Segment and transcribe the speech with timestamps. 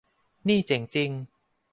[0.47, 1.11] นี่เจ๋งจริง